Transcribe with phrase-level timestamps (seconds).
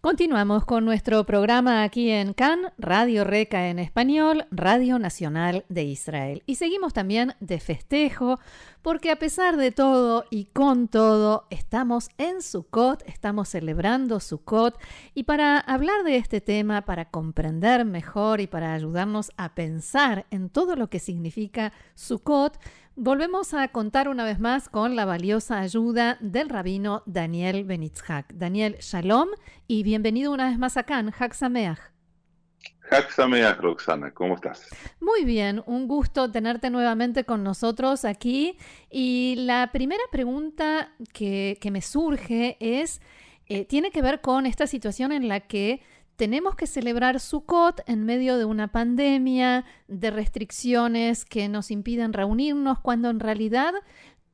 [0.00, 6.44] Continuamos con nuestro programa aquí en CAN, Radio Reca en español, Radio Nacional de Israel.
[6.46, 8.38] Y seguimos también de festejo,
[8.80, 14.78] porque a pesar de todo y con todo, estamos en Sukkot, estamos celebrando Sukkot.
[15.14, 20.48] Y para hablar de este tema, para comprender mejor y para ayudarnos a pensar en
[20.48, 22.56] todo lo que significa Sukkot,
[23.00, 28.32] Volvemos a contar una vez más con la valiosa ayuda del rabino Daniel Benitzhak.
[28.32, 29.28] Daniel, shalom
[29.68, 31.12] y bienvenido una vez más acá en.
[31.12, 31.78] Hak Sameach,
[33.60, 34.68] Roxana, ¿cómo estás?
[34.98, 38.58] Muy bien, un gusto tenerte nuevamente con nosotros aquí.
[38.90, 43.00] Y la primera pregunta que, me surge es,
[43.46, 45.82] eh, tiene que ver con esta situación en la que
[46.18, 52.80] tenemos que celebrar Sukkot en medio de una pandemia, de restricciones que nos impiden reunirnos,
[52.80, 53.72] cuando en realidad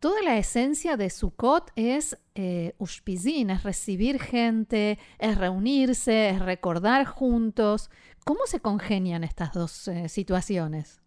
[0.00, 7.91] toda la esencia de Sukkot es eh, es recibir gente, es reunirse, es recordar juntos.
[8.24, 11.02] ¿Cómo se congenian estas dos eh, situaciones?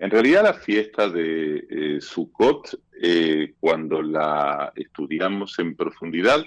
[0.00, 6.44] En realidad la fiesta de eh, Sukkot, eh, cuando la estudiamos en profundidad,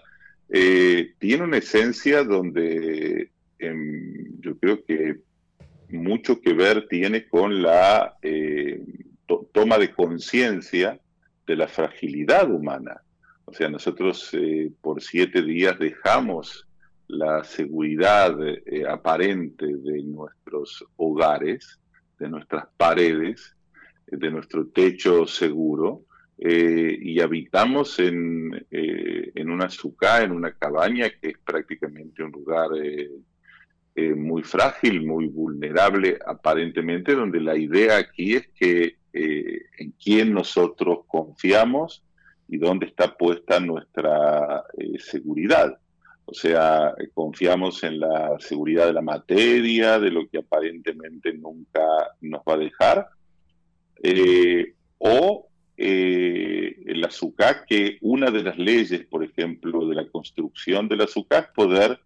[0.52, 5.19] eh, tiene una esencia donde em, yo creo que
[5.89, 8.83] mucho que ver tiene con la eh,
[9.52, 11.00] toma de conciencia
[11.45, 13.02] de la fragilidad humana.
[13.45, 16.67] O sea, nosotros eh, por siete días dejamos
[17.08, 18.38] la seguridad
[18.88, 21.80] aparente de nuestros hogares,
[22.19, 23.56] de nuestras paredes,
[24.06, 26.03] de nuestro techo seguro,
[26.42, 32.31] eh, y habitamos en, eh, en una sucá, en una cabaña que es prácticamente un
[32.31, 40.34] lugar eh, muy frágil, muy vulnerable aparentemente, donde la idea aquí es que en quién
[40.34, 42.04] nosotros confiamos
[42.47, 44.63] y dónde está puesta nuestra
[45.00, 45.78] seguridad.
[46.24, 51.81] O sea, confiamos en la seguridad de la materia, de lo que aparentemente nunca
[52.22, 53.08] nos va a dejar,
[55.00, 55.49] o
[55.81, 61.45] eh, el azúcar, que una de las leyes, por ejemplo, de la construcción del azúcar
[61.45, 62.01] es poder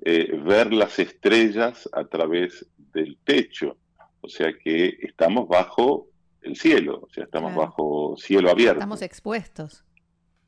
[0.00, 3.76] eh, ver las estrellas a través del techo.
[4.22, 6.08] O sea que estamos bajo
[6.40, 8.78] el cielo, o sea, estamos bajo cielo abierto.
[8.78, 9.84] Estamos expuestos.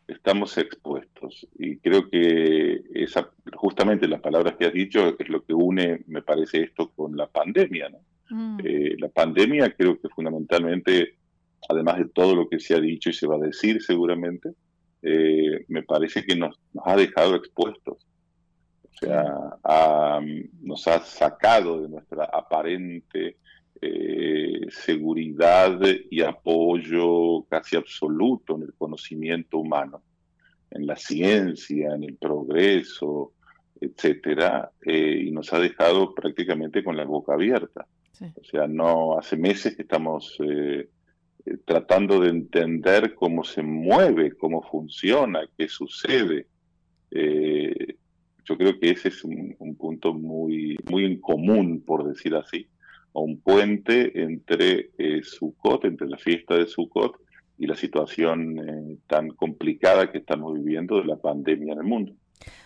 [0.09, 1.47] Estamos expuestos.
[1.59, 6.23] Y creo que esa, justamente las palabras que has dicho es lo que une, me
[6.23, 7.91] parece, esto con la pandemia.
[7.91, 7.99] ¿no?
[8.31, 8.61] Mm.
[8.65, 11.20] Eh, la pandemia creo que fundamentalmente
[11.69, 14.51] además de todo lo que se ha dicho y se va a decir seguramente,
[15.03, 17.99] eh, me parece que nos, ha dejado expuestos.
[18.83, 20.21] O sea,
[20.61, 23.39] nos ha sacado de nuestra aparente
[23.81, 30.03] eh, seguridad y apoyo casi absoluto en el conocimiento humano,
[30.71, 33.33] en la ciencia, en el progreso,
[33.81, 37.87] etcétera, eh, y nos ha dejado prácticamente con la boca abierta.
[38.21, 40.91] O sea, no hace meses que estamos eh,
[41.65, 46.47] tratando de entender cómo se mueve, cómo funciona, qué sucede.
[47.11, 47.97] Eh,
[48.45, 52.69] yo creo que ese es un, punto muy, muy común, por decir así,
[53.13, 57.17] o un puente entre eh, Sukkot, entre la fiesta de Sukkot
[57.59, 62.13] y la situación eh, tan complicada que estamos viviendo de la pandemia en el mundo.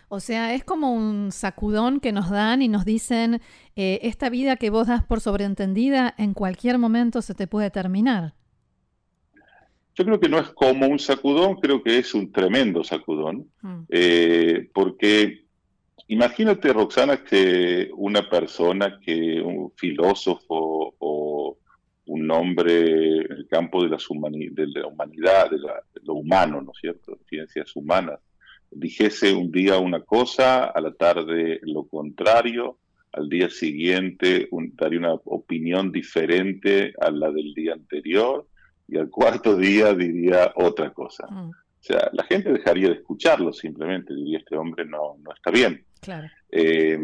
[0.09, 3.41] O sea, es como un sacudón que nos dan y nos dicen,
[3.75, 8.35] esta vida que vos das por sobreentendida, en cualquier momento se te puede terminar.
[9.97, 13.83] Yo creo que no es como un sacudón, creo que es un tremendo sacudón, mm.
[13.89, 15.45] eh, porque
[16.09, 21.59] imagínate, Roxana, que una persona, que un filósofo o
[22.07, 25.59] un hombre en el campo de, las de la humanidad, de,
[26.03, 28.21] lo humano, ¿no es cierto?, ciencias humanas,
[28.71, 32.79] dijese un día una cosa, a la tarde lo contrario,
[33.13, 38.49] al día siguiente daría una opinión diferente a la del día anterior,
[38.89, 41.27] y al cuarto día diría otra cosa.
[41.31, 41.51] Mm.
[41.51, 45.85] O sea, la gente dejaría de escucharlo simplemente, diría este hombre no, no está bien.
[46.51, 46.99] Eh,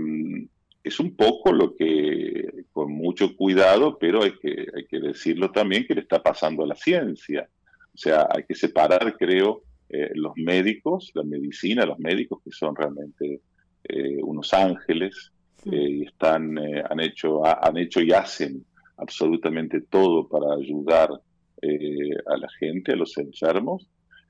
[0.83, 5.87] es un poco lo que, con mucho cuidado, pero hay que, hay que decirlo también
[5.87, 7.47] que le está pasando a la ciencia.
[7.95, 12.75] O sea, hay que separar, creo, eh, los médicos, la medicina, los médicos que son
[12.75, 13.43] realmente
[13.85, 15.33] eh, unos ángeles
[15.65, 18.65] y están, han, hecho, han hecho y hacen
[18.97, 21.11] absolutamente todo para ayudar
[21.63, 23.87] eh, a la gente, a los enfermos,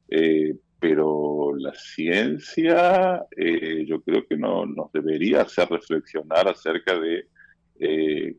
[0.09, 7.27] eh, pero la ciencia eh, yo creo que no, nos debería hacer reflexionar acerca de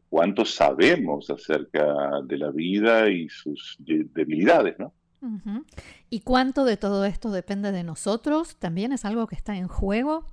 [0.07, 4.93] cuánto sabemos acerca de la vida y sus debilidades, ¿no?
[6.11, 8.57] ¿Y cuánto de todo esto depende de nosotros?
[8.57, 10.27] ¿También es algo que está en juego?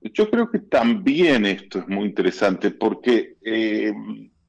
[0.00, 3.36] Yo creo que también esto es muy interesante porque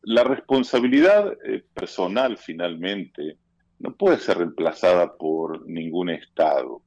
[0.07, 3.37] la responsabilidad eh, personal finalmente
[3.79, 6.81] no puede ser reemplazada por ningún Estado.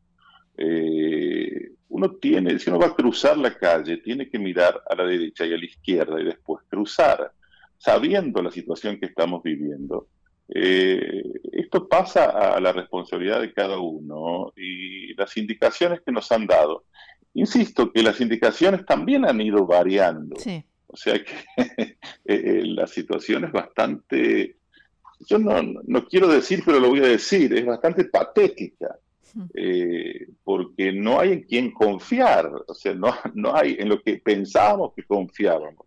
[0.57, 5.05] Eh, uno tiene, si uno va a cruzar la calle, tiene que mirar a la
[5.05, 7.31] derecha y a la izquierda y después cruzar,
[7.77, 10.09] sabiendo la situación que estamos viviendo.
[10.49, 16.85] esto pasa a la responsabilidad de cada uno y las indicaciones que nos han dado
[17.35, 20.37] Insisto que las indicaciones también han ido variando.
[20.93, 21.33] O sea que
[21.63, 24.57] eh, eh, la situación es bastante,
[25.21, 28.97] yo no, no, quiero decir, pero lo voy a decir, es bastante patética,
[29.55, 34.17] eh, porque no hay en quién confiar, o sea, no, no hay en lo que
[34.17, 35.87] pensábamos que confiábamos.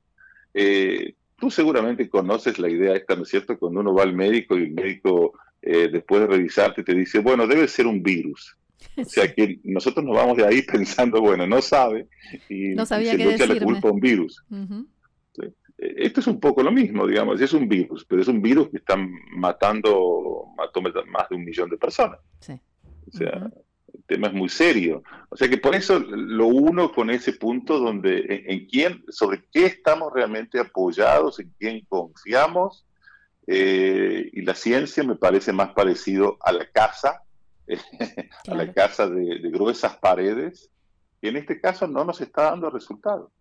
[1.37, 3.59] tú seguramente conoces la idea esta, ¿no es cierto?
[3.59, 7.67] Cuando uno va al médico y el médico, después de revisarte, te dice, bueno, debe
[7.67, 8.55] ser un virus.
[8.97, 12.07] O sea que nosotros nos vamos de ahí pensando, bueno, no sabe
[12.49, 14.43] y, no sabía se le echa la culpa a un virus.
[14.51, 14.65] E,
[15.97, 18.77] esto es un poco lo mismo, digamos, es un virus, pero es un virus que
[18.77, 18.95] está
[19.35, 22.19] matando, mató más de un millón de personas.
[23.05, 23.51] O sea,
[23.93, 25.03] el tema es muy serio.
[25.29, 29.65] O sea que por eso lo uno con ese punto donde en, quién, sobre qué
[29.65, 32.85] estamos realmente apoyados, en quién confiamos,
[33.45, 37.23] eh, y la ciencia me parece más parecido a la casa
[38.47, 40.69] a la casa de, gruesas paredes,
[41.21, 43.31] y en este caso no nos está dando resultado.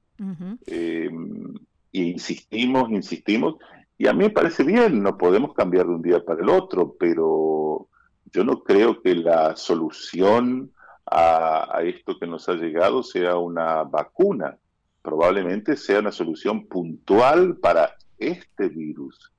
[0.66, 1.54] Em,
[1.92, 3.56] y insistimos, insistimos,
[3.98, 6.96] y a mí me parece bien, no podemos cambiar de un día para el otro,
[6.98, 7.88] pero
[8.32, 10.72] yo no creo que la solución
[11.06, 14.56] a, a esto que nos ha llegado sea una vacuna,
[15.02, 19.32] probablemente sea una solución puntual para este virus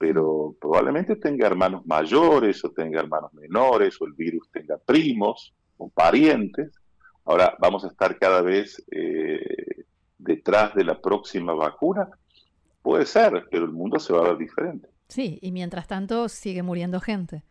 [0.00, 5.90] pero probablemente tenga hermanos mayores o tenga hermanos menores o el virus tenga primos o
[5.90, 6.72] parientes.
[7.26, 9.84] Ahora vamos a estar cada vez eh,
[10.22, 12.08] detrás de la próxima vacuna.
[12.82, 14.88] Puede ser, pero el mundo se va a ver diferente.
[15.08, 17.42] Sí, y mientras tanto sigue muriendo gente.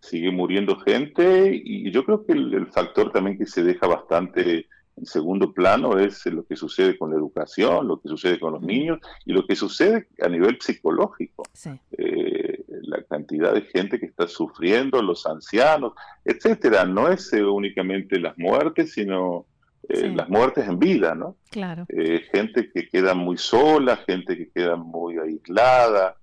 [0.00, 4.68] Sigue muriendo gente y yo creo que el factor también que se deja bastante
[4.98, 8.62] en segundo plano es lo que sucede con la educación, lo que sucede con los
[8.62, 11.44] niños y lo que sucede a nivel psicológico.
[11.92, 15.92] Eh, la cantidad de gente que está sufriendo, los ancianos,
[16.24, 16.84] etcétera.
[16.84, 19.46] No es eh, únicamente las muertes, sino
[19.88, 21.36] eh, las muertes en vida, ¿no?
[21.50, 21.86] Claro.
[22.32, 26.16] gente que queda muy sola, gente que queda muy aislada.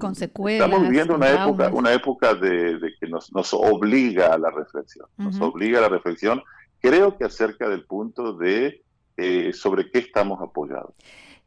[0.00, 0.66] con secuelas.
[0.66, 5.40] Estamos viviendo una época, una época de, que nos, nos, obliga a la reflexión, nos
[5.40, 6.42] obliga a la reflexión
[6.80, 8.82] creo que acerca del punto de
[9.16, 10.94] eh, sobre qué estamos apoyados.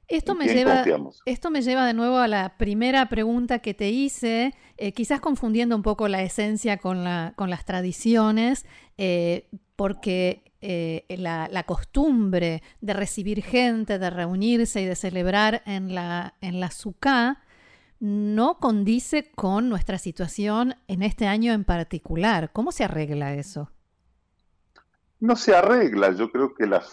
[0.07, 0.83] Esto me, lleva,
[1.25, 5.73] esto me lleva de nuevo a la primera pregunta que te hice, eh, quizás confundiendo
[5.73, 8.65] un poco la esencia con, la, con las tradiciones,
[9.81, 16.35] eh, porque la, la, costumbre de recibir gente, de reunirse y de celebrar en la,
[16.41, 17.43] en la SUCA
[17.99, 22.51] no condice con nuestra situación en este año en particular.
[22.51, 23.69] ¿Cómo se arregla eso?
[25.21, 26.13] no se arregla.
[26.13, 26.83] Yo creo que la,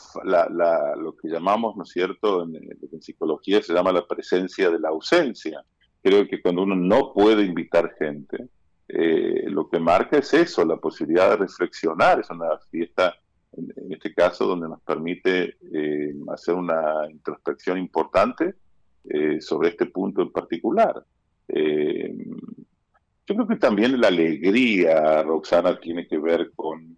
[0.97, 5.65] lo que llamamos, ¿no es cierto?, en, psicología se llama la presencia de la ausencia.
[6.03, 8.49] Creo que cuando uno no puede invitar gente,
[8.89, 12.21] eh, lo que marca es eso, la posibilidad de reflexionar.
[12.21, 13.15] Es una fiesta,
[13.53, 18.55] en, este caso, donde nos permite eh, hacer una introspección importante
[19.05, 21.05] eh, sobre este punto en particular.
[21.49, 26.97] yo creo que también la alegría, Roxana, tiene que ver con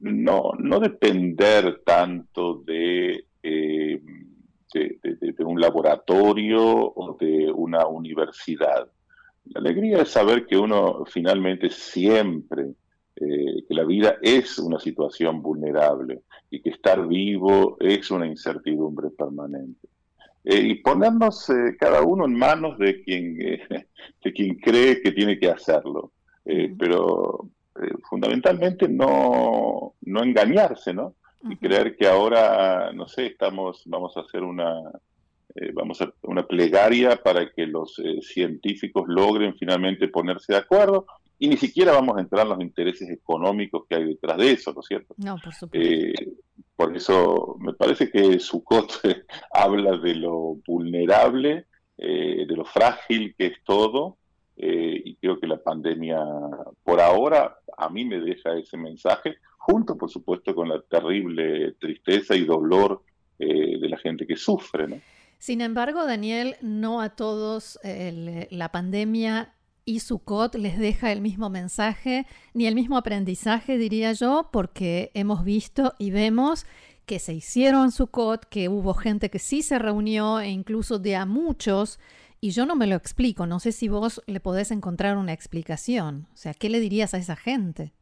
[0.00, 8.88] no, no depender tanto de, de, un laboratorio o de una universidad.
[9.50, 12.72] La alegría es saber que uno finalmente siempre,
[13.16, 19.10] eh, que la vida es una situación vulnerable y que estar vivo es una incertidumbre
[19.10, 19.88] permanente.
[20.42, 23.36] y ponernos cada uno en manos de quien,
[24.24, 26.12] de quien cree que tiene que hacerlo.
[26.78, 31.14] pero eh, fundamentalmente no, no engañarse, ¿no?
[31.48, 34.82] Y creer que ahora, no sé, estamos, vamos a hacer una,
[35.54, 41.06] eh, vamos a una plegaria para que los eh, científicos logren finalmente ponerse de acuerdo
[41.38, 44.72] y ni siquiera vamos a entrar en los intereses económicos que hay detrás de eso,
[44.72, 45.14] ¿no es cierto?
[45.16, 46.22] No, por supuesto.
[46.76, 49.00] por eso me parece que Sukkot
[49.52, 51.66] habla de lo vulnerable,
[51.96, 54.18] de lo frágil que es todo,
[54.56, 56.18] y creo que la pandemia
[56.82, 62.36] por ahora a mí me deja ese mensaje, junto por supuesto con la terrible tristeza
[62.36, 63.02] y dolor
[63.38, 64.86] eh, de la gente que sufre.
[64.86, 65.00] ¿no?
[65.40, 69.54] Sin embargo, Daniel, no a todos la pandemia
[69.86, 75.42] y Sukkot les deja el mismo mensaje ni el mismo aprendizaje, diría yo, porque hemos
[75.42, 76.66] visto y vemos
[77.06, 81.24] que se hicieron Sukkot, que hubo gente que sí se reunió e incluso de a
[81.24, 81.98] muchos,
[82.42, 86.26] y yo no me lo explico, no sé si vos le podés encontrar una explicación,
[86.34, 87.94] o sea, ¿qué le dirías a esa gente?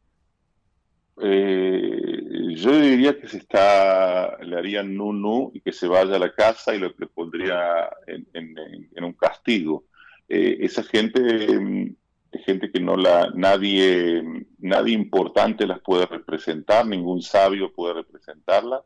[1.21, 2.18] Eh,
[2.55, 6.75] yo diría que se está, le harían nu y que se vaya a la casa
[6.75, 9.85] y lo le pondría en un castigo
[10.29, 11.19] eh, esa gente
[11.59, 11.95] mm,
[12.45, 14.23] gente que no la nadie
[14.59, 18.83] nadie importante las puede representar, ningún sabio puede representarla.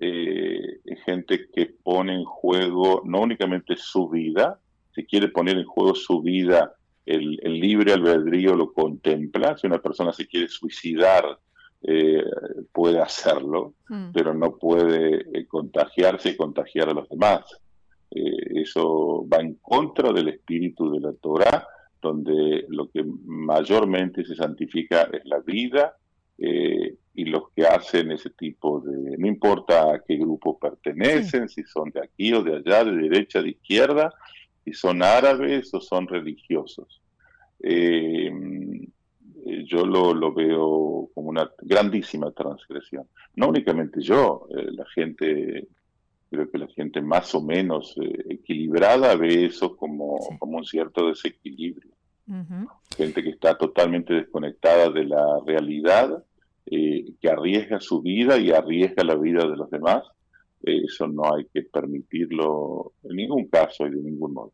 [0.00, 4.60] Eh, gente que pone en juego no únicamente su vida,
[4.94, 6.74] si quiere poner en juego su vida,
[7.06, 9.56] el, libre albedrío lo contempla.
[9.56, 11.38] Si una persona se quiere suicidar,
[11.82, 12.24] eh,
[12.72, 14.10] puede hacerlo, hmm.
[14.12, 17.44] pero no puede contagiarse y contagiar a los demás.
[18.10, 21.66] Eh, eso va en contra del espíritu de la Torah,
[22.00, 25.96] donde lo que mayormente se santifica es la vida
[26.38, 31.64] eh, y los que hacen ese tipo de, no importa a qué grupo pertenecen, si
[31.64, 34.14] son de aquí o de allá, de derecha, de izquierda,
[34.64, 37.02] si son árabes o son religiosos.
[37.60, 38.30] Eh,
[39.66, 43.06] yo lo, lo, veo como una grandísima transgresión.
[43.36, 45.68] No únicamente yo, la gente
[46.30, 51.08] creo que la gente más o menos eh, equilibrada ve eso como, como un cierto
[51.08, 51.92] desequilibrio.
[52.94, 56.22] Gente que está totalmente desconectada de la realidad,
[56.66, 60.02] eh, que arriesga su vida y arriesga la vida de los demás.
[60.62, 64.52] Eh, eso no hay que permitirlo en ningún caso y de ningún modo.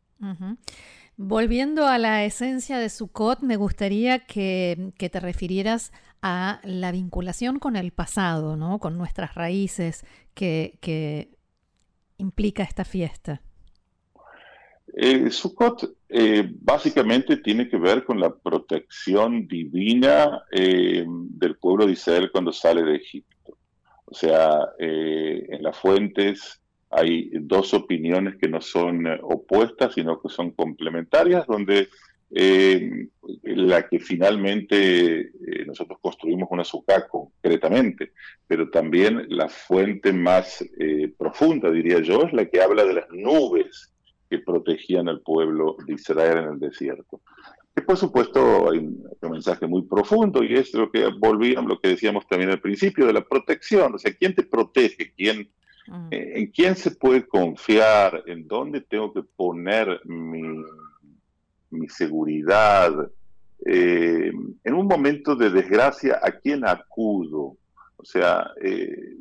[1.17, 7.75] Volviendo a la esencia de Sukkot, me gustaría que, te refirieras a la vinculación con
[7.75, 8.79] el pasado, ¿no?
[8.79, 11.35] con nuestras raíces, que, que
[12.17, 13.41] implica esta fiesta?
[14.97, 21.93] Eh, Sukkot eh, básicamente tiene que ver con la protección divina eh, del pueblo de
[21.93, 23.57] Israel cuando sale de Egipto.
[24.05, 30.51] O sea, en las fuentes hay dos opiniones que no son opuestas, sino que son
[30.51, 31.89] complementarias, donde
[32.31, 33.07] eh,
[33.43, 38.13] la que finalmente eh, nosotros construimos una sucá concretamente,
[38.47, 43.09] pero también la fuente más eh, profunda, diría yo, es la que habla de las
[43.11, 43.93] nubes
[44.29, 47.21] que protegían al pueblo de Israel en el desierto.
[47.77, 51.89] Y por supuesto hay un, mensaje muy profundo y es lo que volvíamos, lo que
[51.89, 55.13] decíamos también al principio de la protección, o sea, ¿quién te protege?
[55.15, 55.49] ¿Quién.
[56.09, 58.23] ¿En quién se puede confiar?
[58.25, 60.63] ¿En dónde tengo que poner mi
[61.75, 62.93] mi seguridad.
[63.65, 64.31] Eh,
[64.63, 67.57] en un momento de desgracia, ¿a quién acudo?
[67.97, 69.17] O sea, eh,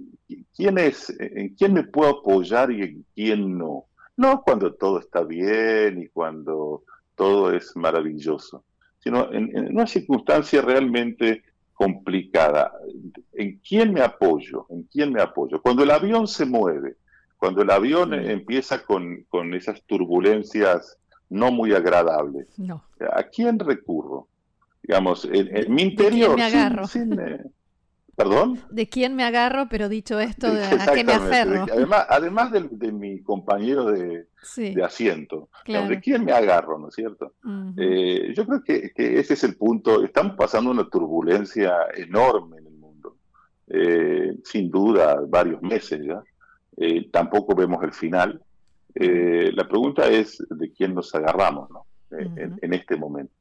[0.55, 3.87] ¿quién es, ¿en quién me puedo apoyar y en quién no?
[4.17, 6.85] No cuando todo está bien y cuando
[7.17, 8.65] todo es maravilloso,
[8.99, 11.43] sino en, una circunstancia realmente
[11.73, 12.73] complicada.
[13.37, 14.67] ¿En quién me apoyo?
[14.71, 15.61] ¿En quién me apoyo?
[15.61, 16.97] Cuando el avión se mueve,
[17.37, 20.99] cuando el avión empieza con, con esas turbulencias
[21.29, 22.47] no muy agradable.
[22.57, 22.85] No.
[23.13, 24.29] ¿A quién recurro?
[24.83, 26.31] Digamos, en, mi interior.
[26.31, 26.85] ¿De quién me agarro?
[26.95, 27.45] Eh,
[28.17, 28.61] ¿Perdón?
[28.71, 29.67] ¿De quién me agarro?
[29.69, 31.67] Pero dicho esto, ¿a qué me aferro?
[31.71, 34.29] Además, además de, mi compañero de,
[34.85, 37.35] asiento, ¿de quién me agarro, no es cierto?
[37.77, 40.05] Eh, yo creo que, ese es el punto.
[40.05, 42.64] Estamos pasando una turbulencia enorme en.
[43.69, 46.23] Eh, sin duda, varios meses ya.
[47.11, 48.41] tampoco vemos el final.
[48.95, 51.69] Eh, la pregunta es de quién nos agarramos
[52.13, 53.33] eh, en, este momento.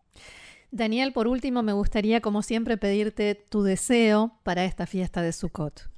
[0.72, 5.90] Daniel, por último, me gustaría, como siempre, pedirte tu deseo para esta fiesta de Sukkot.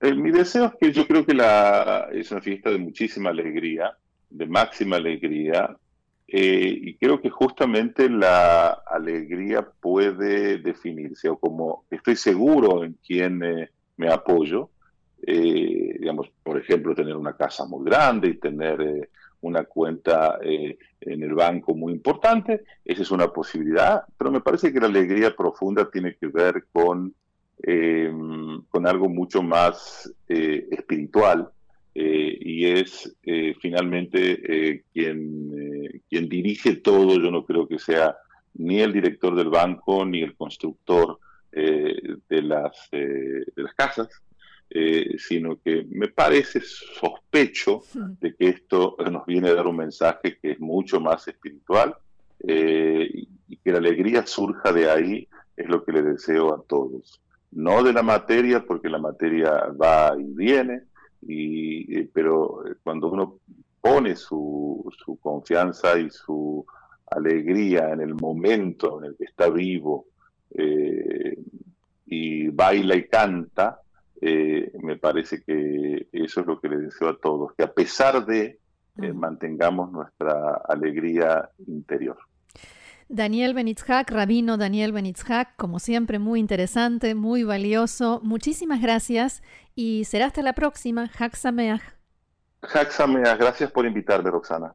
[0.00, 3.96] Eh, mi deseo es que yo creo que la, es una fiesta de muchísima alegría,
[4.30, 5.76] de máxima alegría,
[6.32, 13.40] y creo que justamente la alegría puede definirse, o como estoy seguro en quién
[13.96, 14.70] me apoyo,
[15.26, 19.08] eh, digamos, por ejemplo, tener una casa muy grande y tener eh,
[19.40, 24.72] una cuenta eh, en el banco muy importante, esa es una posibilidad, pero me parece
[24.72, 27.12] que la alegría profunda tiene que ver con,
[28.70, 31.50] con algo mucho más espiritual
[31.92, 33.14] y es
[33.60, 38.16] finalmente quien, quien dirige todo, yo no creo que sea
[38.54, 41.18] ni el director del banco ni el constructor
[41.52, 44.08] de, las, de las casas,
[44.72, 50.38] eh, sino que me parece sospecho de que esto nos viene a dar un mensaje
[50.40, 51.96] que es mucho más espiritual
[52.46, 57.20] eh, y, que la alegría surja de ahí es lo que le deseo a todos.
[57.50, 60.82] No de la materia, porque la materia va y viene,
[61.20, 63.40] y, pero cuando uno
[63.80, 66.64] pone su, su confianza y su
[67.10, 70.06] alegría en el momento en el que está vivo
[70.54, 71.38] eh,
[72.06, 73.80] y baila y canta,
[74.20, 78.26] eh, me parece que eso es lo que le deseo a todos, que a pesar
[78.26, 78.58] de
[79.00, 82.18] eh, mantengamos nuestra alegría interior.
[83.08, 88.20] Daniel Benitzhak, rabino Daniel Benitzhak, como siempre muy interesante, muy valioso.
[88.22, 89.42] Muchísimas gracias
[89.74, 91.10] y será hasta la próxima.
[91.18, 91.82] Hak Sameach.
[92.62, 94.68] Hak Sameach, gracias por invitarme, Roxana.